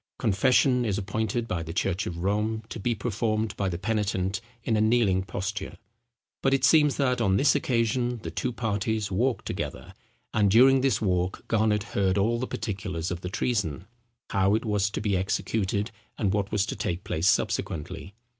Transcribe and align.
Confession 0.17 0.83
is 0.83 0.97
appointed 0.97 1.47
by 1.47 1.61
the 1.61 1.73
church 1.75 2.07
of 2.07 2.17
Rome 2.23 2.63
to 2.69 2.79
be 2.79 2.95
performed 2.95 3.55
by 3.55 3.69
the 3.69 3.77
penitent 3.77 4.41
in 4.63 4.75
a 4.75 4.81
kneeling 4.81 5.21
posture; 5.21 5.77
but 6.41 6.55
it 6.55 6.65
seems 6.65 6.97
that, 6.97 7.21
on 7.21 7.37
this 7.37 7.53
occasion, 7.53 8.17
the 8.23 8.31
two 8.31 8.51
parties 8.51 9.11
walked 9.11 9.45
together; 9.45 9.93
and 10.33 10.49
during 10.49 10.81
this 10.81 11.03
walk 11.03 11.45
Garnet 11.47 11.83
heard 11.93 12.17
all 12.17 12.39
the 12.39 12.47
particulars 12.47 13.11
of 13.11 13.21
the 13.21 13.29
treason—how 13.29 14.55
it 14.55 14.65
was 14.65 14.89
to 14.89 15.01
be 15.01 15.15
executed—and 15.15 16.33
what 16.33 16.51
was 16.51 16.65
to 16.65 16.75
take 16.75 17.03
place 17.03 17.27
subsequently. 17.27 18.15